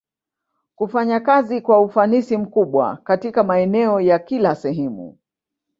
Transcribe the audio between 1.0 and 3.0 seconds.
kazi kwa ufanisi mkubwa